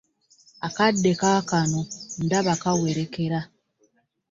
Akadde 0.67 1.11
kaakano 1.21 1.79
ndaba 2.25 2.53
keweerekera. 2.61 3.39